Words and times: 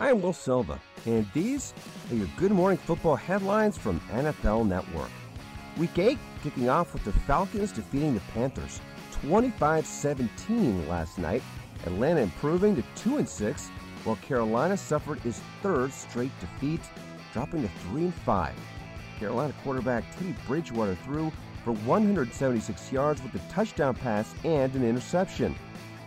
I'm 0.00 0.22
Will 0.22 0.32
Selva, 0.32 0.80
and 1.04 1.26
these 1.34 1.74
are 2.10 2.14
your 2.14 2.26
Good 2.38 2.52
Morning 2.52 2.78
Football 2.78 3.16
headlines 3.16 3.76
from 3.76 4.00
NFL 4.10 4.66
Network. 4.66 5.10
Week 5.76 5.98
8 5.98 6.16
kicking 6.42 6.70
off 6.70 6.94
with 6.94 7.04
the 7.04 7.12
Falcons 7.12 7.70
defeating 7.70 8.14
the 8.14 8.22
Panthers 8.32 8.80
25 9.12 9.84
17 9.84 10.88
last 10.88 11.18
night. 11.18 11.42
Atlanta 11.84 12.22
improving 12.22 12.76
to 12.76 12.84
2 12.96 13.26
6, 13.26 13.68
while 14.04 14.16
Carolina 14.16 14.74
suffered 14.74 15.22
its 15.26 15.42
third 15.62 15.92
straight 15.92 16.32
defeat, 16.40 16.80
dropping 17.34 17.60
to 17.60 17.68
3 17.90 18.10
5. 18.10 18.54
Carolina 19.18 19.52
quarterback 19.62 20.04
Teddy 20.16 20.34
Bridgewater 20.46 20.94
threw 21.04 21.30
for 21.62 21.72
176 21.72 22.90
yards 22.90 23.22
with 23.22 23.34
a 23.34 23.52
touchdown 23.52 23.94
pass 23.94 24.34
and 24.44 24.74
an 24.74 24.82
interception. 24.82 25.54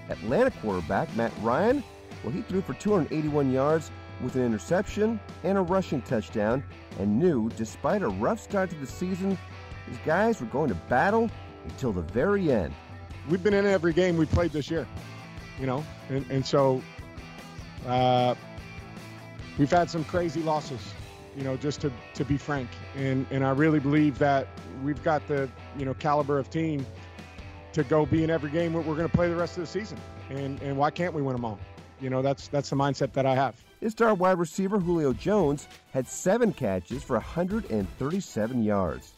Atlanta 0.09 0.49
quarterback 0.49 1.15
Matt 1.15 1.31
Ryan 1.43 1.83
well, 2.23 2.31
he 2.31 2.41
threw 2.41 2.61
for 2.61 2.73
281 2.73 3.51
yards 3.51 3.91
with 4.21 4.35
an 4.35 4.45
interception 4.45 5.19
and 5.43 5.57
a 5.57 5.61
rushing 5.61 6.01
touchdown 6.01 6.63
and 6.99 7.19
knew, 7.19 7.49
despite 7.57 8.01
a 8.01 8.07
rough 8.07 8.39
start 8.39 8.69
to 8.69 8.75
the 8.77 8.87
season, 8.87 9.37
his 9.87 9.97
guys 10.05 10.39
were 10.39 10.47
going 10.47 10.69
to 10.69 10.75
battle 10.75 11.29
until 11.65 11.91
the 11.91 12.01
very 12.01 12.51
end. 12.51 12.73
We've 13.29 13.43
been 13.43 13.53
in 13.53 13.65
every 13.65 13.93
game 13.93 14.17
we 14.17 14.25
played 14.25 14.51
this 14.51 14.69
year, 14.69 14.87
you 15.59 15.65
know, 15.65 15.83
and, 16.09 16.29
and 16.29 16.45
so 16.45 16.81
uh, 17.85 18.35
we've 19.57 19.71
had 19.71 19.89
some 19.89 20.03
crazy 20.05 20.41
losses, 20.41 20.93
you 21.35 21.43
know, 21.43 21.57
just 21.57 21.81
to, 21.81 21.91
to 22.13 22.25
be 22.25 22.37
frank. 22.37 22.69
And, 22.95 23.25
and 23.31 23.45
I 23.45 23.51
really 23.51 23.79
believe 23.79 24.17
that 24.19 24.47
we've 24.83 25.01
got 25.03 25.25
the, 25.27 25.49
you 25.77 25.85
know, 25.85 25.93
caliber 25.93 26.39
of 26.39 26.49
team 26.49 26.85
to 27.73 27.83
go 27.83 28.05
be 28.05 28.23
in 28.23 28.29
every 28.29 28.51
game 28.51 28.73
we're 28.73 28.83
going 28.83 29.09
to 29.09 29.09
play 29.09 29.29
the 29.29 29.35
rest 29.35 29.57
of 29.57 29.61
the 29.61 29.67
season. 29.67 29.97
And, 30.29 30.61
and 30.61 30.77
why 30.77 30.91
can't 30.91 31.13
we 31.13 31.21
win 31.21 31.35
them 31.35 31.43
all? 31.43 31.59
You 32.03 32.09
know, 32.09 32.21
that's 32.21 32.49
that's 32.49 32.69
the 32.69 32.75
mindset 32.75 33.13
that 33.13 33.25
I 33.25 33.33
have. 33.33 33.55
His 33.79 33.93
star 33.93 34.13
wide 34.13 34.37
receiver 34.37 34.77
Julio 34.77 35.13
Jones 35.13 35.69
had 35.93 36.05
seven 36.05 36.51
catches 36.51 37.01
for 37.01 37.13
137 37.13 38.61
yards. 38.61 39.13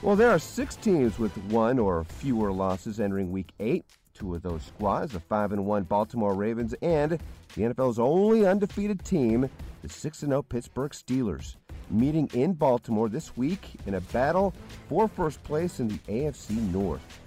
Well, 0.00 0.14
there 0.14 0.30
are 0.30 0.38
six 0.38 0.76
teams 0.76 1.18
with 1.18 1.36
one 1.46 1.80
or 1.80 2.04
fewer 2.04 2.52
losses 2.52 3.00
entering 3.00 3.32
Week 3.32 3.50
Eight. 3.58 3.84
Two 4.14 4.36
of 4.36 4.42
those 4.42 4.62
squads, 4.62 5.12
the 5.12 5.18
five 5.18 5.50
and 5.50 5.66
one 5.66 5.82
Baltimore 5.82 6.34
Ravens, 6.34 6.72
and 6.82 7.18
the 7.56 7.62
NFL's 7.62 7.98
only 7.98 8.46
undefeated 8.46 9.04
team, 9.04 9.50
the 9.82 9.88
six 9.88 10.22
and 10.22 10.30
zero 10.30 10.42
Pittsburgh 10.42 10.92
Steelers, 10.92 11.56
meeting 11.90 12.30
in 12.32 12.52
Baltimore 12.52 13.08
this 13.08 13.36
week 13.36 13.70
in 13.86 13.94
a 13.94 14.00
battle 14.00 14.54
for 14.88 15.08
first 15.08 15.42
place 15.42 15.80
in 15.80 15.88
the 15.88 15.98
AFC 16.06 16.50
North. 16.72 17.20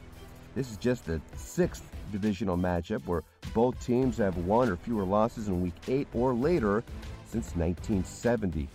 This 0.55 0.71
is 0.71 0.77
just 0.77 1.05
the 1.05 1.19
sixth 1.35 1.83
divisional 2.13 2.55
matchup 2.55 3.05
where 3.05 3.23
both 3.55 3.83
teams 3.83 4.17
have 4.17 4.35
one 4.35 4.67
or 4.67 4.75
fewer 4.75 5.05
losses 5.05 5.47
in 5.47 5.61
week 5.61 5.73
8 5.87 6.09
or 6.13 6.33
later 6.33 6.83
since 7.25 7.55
1970. 7.55 8.67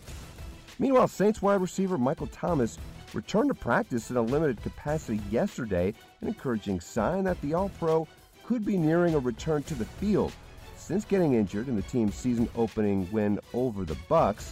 Meanwhile, 0.79 1.09
Saints 1.09 1.43
wide 1.43 1.61
receiver 1.61 1.99
Michael 1.99 2.29
Thomas 2.29 2.79
returned 3.13 3.49
to 3.49 3.55
practice 3.55 4.11
in 4.11 4.17
a 4.17 4.23
limited 4.23 4.63
capacity 4.63 5.21
yesterday, 5.31 5.93
an 6.23 6.29
encouraging 6.29 6.81
sign 6.81 7.25
that 7.25 7.39
the 7.43 7.53
All 7.53 7.69
Pro 7.79 8.09
could 8.43 8.65
be 8.65 8.79
nearing 8.79 9.15
a 9.15 9.19
return 9.19 9.63
to 9.65 9.75
the 9.75 9.85
field. 9.85 10.33
Since 10.77 11.05
getting 11.05 11.35
injured 11.35 11.69
in 11.69 11.77
the 11.77 11.83
team's 11.83 12.15
season 12.15 12.49
opening 12.57 13.07
win 13.13 13.39
over 13.53 13.85
the 13.85 13.97
Bucs, 14.09 14.51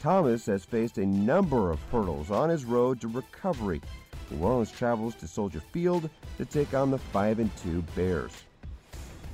Thomas 0.00 0.46
has 0.46 0.64
faced 0.64 0.98
a 0.98 1.06
number 1.06 1.72
of 1.72 1.82
hurdles 1.90 2.30
on 2.30 2.48
his 2.48 2.64
road 2.64 3.00
to 3.00 3.08
recovery. 3.08 3.82
New 4.30 4.38
Orleans 4.38 4.70
travels 4.70 5.16
to 5.16 5.26
Soldier 5.26 5.60
Field 5.72 6.08
to 6.38 6.44
take 6.44 6.74
on 6.74 6.92
the 6.92 6.98
5 6.98 7.40
and 7.40 7.56
2 7.56 7.82
Bears. 7.96 8.44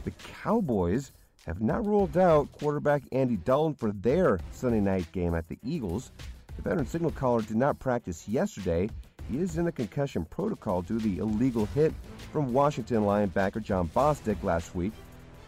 The 0.05 0.13
Cowboys 0.43 1.13
have 1.47 1.61
not 1.61 1.85
ruled 1.85 2.17
out 2.17 2.51
quarterback 2.53 3.03
Andy 3.13 3.37
Dalton 3.37 3.75
for 3.75 3.93
their 3.93 4.41
Sunday 4.53 4.81
night 4.81 5.11
game 5.13 5.35
at 5.35 5.49
the 5.49 5.59
Eagles. 5.65 6.11
The 6.57 6.63
veteran 6.63 6.87
signal 6.87 7.11
caller 7.11 7.43
did 7.43 7.57
not 7.57 7.79
practice 7.79 8.29
yesterday. 8.29 8.89
He 9.31 9.39
is 9.39 9.59
in 9.59 9.65
the 9.65 9.73
concussion 9.73 10.25
protocol 10.25 10.83
due 10.83 10.99
to 10.99 11.05
the 11.05 11.19
illegal 11.19 11.67
hit 11.67 11.93
from 12.33 12.53
Washington 12.53 13.03
linebacker 13.03 13.63
Jon 13.63 13.89
Bostic 13.89 14.43
last 14.43 14.75
week. 14.75 14.93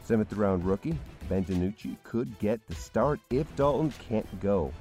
Seventh 0.04 0.32
round 0.34 0.64
rookie 0.64 0.98
Ben 1.28 1.44
DiNucci 1.44 1.96
could 2.04 2.38
get 2.38 2.66
the 2.66 2.74
start 2.74 3.20
if 3.30 3.54
Dalton 3.56 3.92
can't 4.08 4.40
go. 4.40 4.72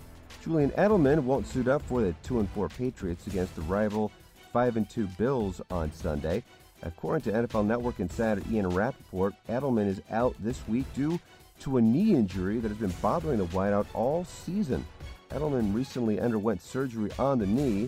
Julian 0.43 0.71
Edelman 0.71 1.23
won't 1.23 1.47
suit 1.47 1.67
up 1.67 1.81
for 1.83 2.01
the 2.01 2.13
2 2.23 2.47
4 2.53 2.69
Patriots 2.69 3.27
against 3.27 3.55
the 3.55 3.61
rival 3.63 4.11
5 4.51 4.77
and 4.77 4.89
2 4.89 5.07
Bills 5.17 5.61
on 5.69 5.91
Sunday. 5.93 6.43
According 6.84 7.31
to 7.31 7.47
NFL 7.47 7.66
Network 7.68 8.00
insider 8.00 8.42
Ian 8.52 8.69
Rapoport, 8.69 9.34
Edelman 9.47 9.88
is 9.88 10.02
out 10.09 10.36
this 10.40 10.68
week 10.68 10.86
due 10.96 11.19
to 11.59 11.78
a 11.78 11.81
knee 11.81 12.16
injury 12.16 12.59
that 12.59 12.69
has 12.69 12.78
been 12.78 12.94
bothering 13.02 13.38
the 13.38 13.46
wideout 13.46 13.86
all 13.94 14.25
season. 14.25 14.84
Edelman 15.30 15.75
recently 15.75 16.19
underwent 16.19 16.62
surgery 16.62 17.12
on 17.19 17.38
the 17.38 17.46
knee, 17.46 17.88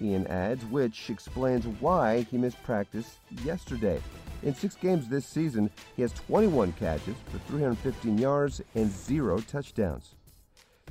Ian 0.00 0.26
adds, 0.28 0.64
which 0.66 1.10
explains 1.10 1.66
why 1.80 2.22
he 2.30 2.38
missed 2.38 2.62
practice 2.62 3.16
yesterday. 3.44 4.00
In 4.42 4.54
six 4.54 4.74
games 4.74 5.06
this 5.06 5.26
season, 5.26 5.68
he 5.94 6.00
has 6.00 6.12
21 6.12 6.72
catches 6.72 7.16
for 7.30 7.38
315 7.40 8.16
yards 8.16 8.62
and 8.74 8.90
zero 8.90 9.38
touchdowns. 9.40 10.14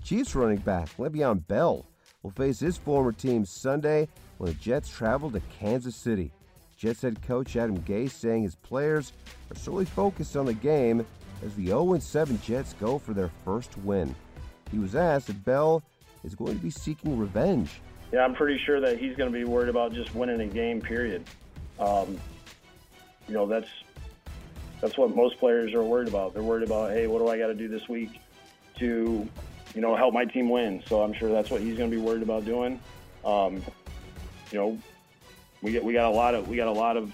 Chiefs 0.03 0.35
running 0.35 0.59
back 0.59 0.95
Le'Veon 0.97 1.45
Bell 1.47 1.85
will 2.21 2.29
face 2.29 2.59
his 2.59 2.77
former 2.77 3.11
team 3.11 3.43
Sunday 3.43 4.07
when 4.37 4.49
the 4.51 4.55
Jets 4.55 4.89
travel 4.89 5.31
to 5.31 5.41
Kansas 5.59 5.95
City. 5.95 6.31
Jets 6.79 7.01
head 7.01 7.21
coach 7.21 7.57
Adam 7.57 7.77
Gase 7.79 8.11
saying 8.11 8.43
his 8.43 8.55
players 8.55 9.11
are 9.51 9.55
solely 9.55 9.83
focused 9.83 10.37
on 10.37 10.45
the 10.45 10.53
game 10.53 11.05
as 11.43 11.53
the 11.55 11.67
0 11.67 11.99
7 11.99 12.39
Jets 12.41 12.73
go 12.79 12.97
for 12.97 13.13
their 13.13 13.29
first 13.43 13.77
win. 13.79 14.15
He 14.71 14.79
was 14.79 14.95
asked 14.95 15.29
if 15.29 15.43
Bell 15.43 15.83
is 16.23 16.35
going 16.35 16.55
to 16.55 16.63
be 16.63 16.69
seeking 16.69 17.19
revenge. 17.19 17.81
Yeah, 18.13 18.23
I'm 18.23 18.33
pretty 18.33 18.57
sure 18.65 18.79
that 18.79 18.97
he's 18.97 19.17
going 19.17 19.29
to 19.29 19.37
be 19.37 19.43
worried 19.43 19.67
about 19.67 19.93
just 19.93 20.15
winning 20.15 20.39
a 20.39 20.47
game. 20.47 20.79
Period. 20.79 21.25
Um, 21.79 22.17
you 23.27 23.33
know, 23.33 23.45
that's 23.45 23.67
that's 24.79 24.97
what 24.97 25.13
most 25.13 25.37
players 25.37 25.73
are 25.73 25.83
worried 25.83 26.07
about. 26.07 26.33
They're 26.33 26.43
worried 26.43 26.63
about, 26.63 26.91
hey, 26.91 27.07
what 27.07 27.19
do 27.19 27.27
I 27.27 27.37
got 27.37 27.47
to 27.47 27.55
do 27.55 27.67
this 27.67 27.89
week 27.89 28.21
to, 28.77 29.27
you 29.75 29.81
know, 29.81 29.97
help 29.97 30.13
my 30.13 30.23
team 30.23 30.49
win? 30.49 30.81
So 30.87 31.01
I'm 31.01 31.11
sure 31.11 31.29
that's 31.29 31.49
what 31.49 31.59
he's 31.59 31.77
going 31.77 31.91
to 31.91 31.95
be 31.95 32.01
worried 32.01 32.23
about 32.23 32.45
doing. 32.45 32.79
Um, 33.25 33.61
you 34.51 34.57
know, 34.57 34.77
we 35.61 35.71
get 35.71 35.83
we 35.83 35.93
got 35.93 36.05
a 36.05 36.15
lot 36.15 36.35
of 36.35 36.47
we 36.47 36.55
got 36.55 36.67
a 36.67 36.71
lot 36.71 36.97
of 36.97 37.13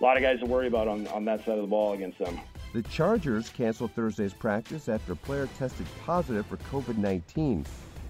a 0.00 0.04
lot 0.04 0.16
of 0.16 0.22
guys 0.22 0.40
to 0.40 0.46
worry 0.46 0.66
about 0.66 0.88
on, 0.88 1.06
on 1.08 1.24
that 1.26 1.40
side 1.44 1.56
of 1.56 1.62
the 1.62 1.66
ball 1.66 1.92
against 1.92 2.18
them. 2.18 2.40
The 2.72 2.82
Chargers 2.82 3.50
canceled 3.50 3.92
Thursday's 3.92 4.32
practice 4.32 4.88
after 4.88 5.12
a 5.12 5.16
player 5.16 5.48
tested 5.58 5.86
positive 6.04 6.46
for 6.46 6.56
COVID 6.56 6.96
19. 6.96 7.66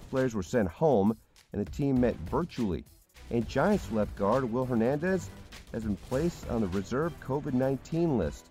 Players 0.09 0.35
were 0.35 0.43
sent 0.43 0.69
home, 0.69 1.17
and 1.51 1.65
the 1.65 1.69
team 1.71 1.99
met 1.99 2.15
virtually. 2.29 2.85
And 3.29 3.47
Giants 3.47 3.91
left 3.91 4.15
guard 4.15 4.43
Will 4.51 4.65
Hernandez 4.65 5.29
has 5.73 5.83
been 5.83 5.95
placed 5.95 6.47
on 6.49 6.61
the 6.61 6.67
reserve 6.67 7.13
COVID 7.21 7.53
19 7.53 8.17
list. 8.17 8.45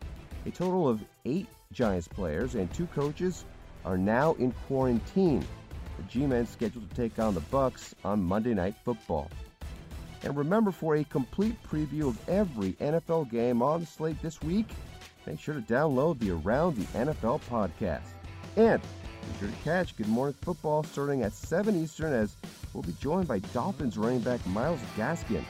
A 0.46 0.50
total 0.50 0.88
of 0.88 1.00
eight 1.25 1.46
Giants 1.72 2.08
players 2.08 2.56
and 2.56 2.72
two 2.72 2.87
coaches 2.88 3.44
are 3.84 3.98
now 3.98 4.34
in 4.34 4.52
quarantine. 4.66 5.46
The 5.96 6.02
G-men 6.04 6.46
scheduled 6.46 6.88
to 6.88 6.96
take 6.96 7.19
on 7.19 7.34
the 7.34 7.40
Bucs 7.42 7.92
on 8.04 8.22
Monday 8.22 8.54
Night 8.54 8.75
Football. 8.84 9.31
And 10.22 10.37
remember, 10.37 10.70
for 10.70 10.96
a 10.96 11.05
complete 11.05 11.56
preview 11.62 12.08
of 12.08 12.28
every 12.28 12.72
NFL 12.75 13.31
game 13.31 13.62
on 13.62 13.81
the 13.81 13.87
slate 13.87 14.20
this 14.20 14.40
week, 14.43 14.67
make 15.26 15.40
sure 15.40 15.55
to 15.55 15.61
download 15.61 16.19
the 16.19 16.31
Around 16.31 16.76
the 16.76 16.99
NFL 16.99 17.40
podcast. 17.49 18.02
And 18.56 18.82
be 18.82 19.38
sure 19.38 19.49
to 19.49 19.55
catch 19.64 19.96
Good 19.96 20.08
Morning 20.08 20.34
Football 20.43 20.82
starting 20.82 21.22
at 21.22 21.32
7 21.32 21.75
Eastern 21.81 22.12
as 22.12 22.37
we'll 22.72 22.82
be 22.82 22.94
joined 23.00 23.28
by 23.28 23.38
Dolphins 23.38 23.96
running 23.96 24.20
back 24.20 24.44
Myles 24.46 24.81
Gaskin 24.96 25.44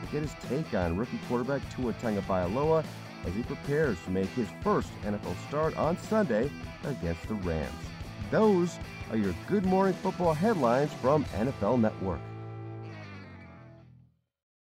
to 0.00 0.12
get 0.12 0.22
his 0.22 0.34
take 0.48 0.74
on 0.74 0.96
rookie 0.96 1.20
quarterback 1.28 1.62
Tua 1.74 1.92
Tagovailoa 1.94 2.84
as 3.26 3.34
he 3.34 3.42
prepares 3.42 3.98
to 4.04 4.10
make 4.10 4.28
his 4.30 4.48
first 4.62 4.88
NFL 5.04 5.36
start 5.48 5.76
on 5.76 5.98
Sunday 5.98 6.50
against 6.84 7.26
the 7.28 7.34
Rams. 7.34 7.72
Those 8.30 8.78
are 9.10 9.16
your 9.16 9.34
Good 9.48 9.64
Morning 9.64 9.94
Football 9.94 10.34
headlines 10.34 10.92
from 10.94 11.24
NFL 11.26 11.80
Network. 11.80 12.20